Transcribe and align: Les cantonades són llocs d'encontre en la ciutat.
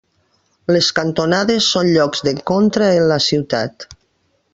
Les 0.75 0.87
cantonades 0.99 1.67
són 1.75 1.91
llocs 1.97 2.25
d'encontre 2.29 2.89
en 2.95 3.05
la 3.13 3.19
ciutat. 3.27 3.87